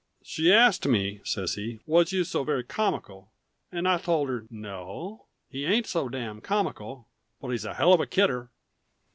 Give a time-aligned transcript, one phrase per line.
[0.23, 3.29] "She ast me," said he, "was you so very comical,
[3.71, 7.07] and I told her no, he ain't so damned comical,
[7.39, 8.49] but he's a hell of a kidder!"